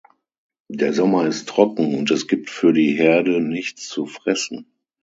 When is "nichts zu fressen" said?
3.39-4.65